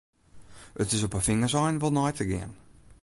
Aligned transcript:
It 0.83 0.89
is 0.95 1.03
op 1.05 1.13
'e 1.15 1.21
fingerseinen 1.29 1.81
wol 1.81 1.93
nei 1.95 2.13
te 2.15 2.25
gean. 2.31 2.51